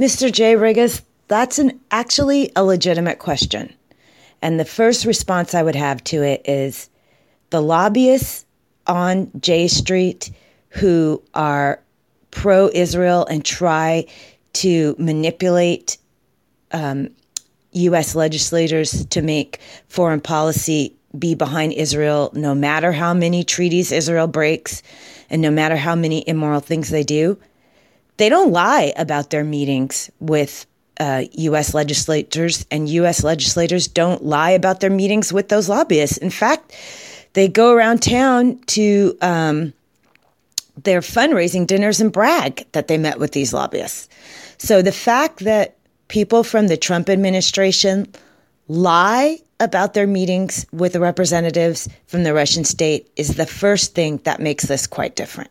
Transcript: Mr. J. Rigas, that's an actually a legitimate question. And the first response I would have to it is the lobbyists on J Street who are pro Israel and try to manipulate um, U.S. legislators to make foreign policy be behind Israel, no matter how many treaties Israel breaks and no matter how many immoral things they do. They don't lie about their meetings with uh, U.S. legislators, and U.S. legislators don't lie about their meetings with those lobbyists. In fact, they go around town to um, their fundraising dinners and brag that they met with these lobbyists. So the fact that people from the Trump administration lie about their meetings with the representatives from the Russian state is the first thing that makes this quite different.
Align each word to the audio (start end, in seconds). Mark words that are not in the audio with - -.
Mr. 0.00 0.32
J. 0.32 0.54
Rigas, 0.54 1.02
that's 1.28 1.58
an 1.58 1.78
actually 1.90 2.50
a 2.56 2.64
legitimate 2.64 3.18
question. 3.18 3.70
And 4.40 4.58
the 4.58 4.64
first 4.64 5.04
response 5.04 5.54
I 5.54 5.62
would 5.62 5.74
have 5.74 6.02
to 6.04 6.22
it 6.22 6.40
is 6.48 6.88
the 7.50 7.60
lobbyists 7.60 8.46
on 8.86 9.30
J 9.38 9.68
Street 9.68 10.30
who 10.70 11.22
are 11.34 11.82
pro 12.30 12.70
Israel 12.72 13.26
and 13.26 13.44
try 13.44 14.06
to 14.54 14.96
manipulate 14.98 15.98
um, 16.72 17.10
U.S. 17.72 18.14
legislators 18.14 19.04
to 19.04 19.20
make 19.20 19.60
foreign 19.88 20.22
policy 20.22 20.96
be 21.18 21.34
behind 21.34 21.74
Israel, 21.74 22.30
no 22.32 22.54
matter 22.54 22.92
how 22.92 23.12
many 23.12 23.44
treaties 23.44 23.92
Israel 23.92 24.28
breaks 24.28 24.82
and 25.28 25.42
no 25.42 25.50
matter 25.50 25.76
how 25.76 25.94
many 25.94 26.26
immoral 26.26 26.60
things 26.60 26.88
they 26.88 27.02
do. 27.02 27.36
They 28.20 28.28
don't 28.28 28.52
lie 28.52 28.92
about 28.98 29.30
their 29.30 29.44
meetings 29.44 30.10
with 30.20 30.66
uh, 31.00 31.24
U.S. 31.32 31.72
legislators, 31.72 32.66
and 32.70 32.86
U.S. 32.86 33.24
legislators 33.24 33.88
don't 33.88 34.22
lie 34.22 34.50
about 34.50 34.80
their 34.80 34.90
meetings 34.90 35.32
with 35.32 35.48
those 35.48 35.70
lobbyists. 35.70 36.18
In 36.18 36.28
fact, 36.28 36.76
they 37.32 37.48
go 37.48 37.72
around 37.72 38.02
town 38.02 38.58
to 38.76 39.16
um, 39.22 39.72
their 40.76 41.00
fundraising 41.00 41.66
dinners 41.66 41.98
and 41.98 42.12
brag 42.12 42.66
that 42.72 42.88
they 42.88 42.98
met 42.98 43.18
with 43.18 43.32
these 43.32 43.54
lobbyists. 43.54 44.10
So 44.58 44.82
the 44.82 44.92
fact 44.92 45.38
that 45.38 45.78
people 46.08 46.44
from 46.44 46.68
the 46.68 46.76
Trump 46.76 47.08
administration 47.08 48.06
lie 48.68 49.38
about 49.60 49.94
their 49.94 50.06
meetings 50.06 50.66
with 50.74 50.92
the 50.92 51.00
representatives 51.00 51.88
from 52.06 52.24
the 52.24 52.34
Russian 52.34 52.64
state 52.64 53.10
is 53.16 53.36
the 53.36 53.46
first 53.46 53.94
thing 53.94 54.18
that 54.24 54.40
makes 54.40 54.64
this 54.64 54.86
quite 54.86 55.16
different. 55.16 55.50